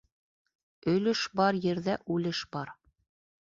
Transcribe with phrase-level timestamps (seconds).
[0.93, 2.73] Өлөш бар ерҙә үлеш бар.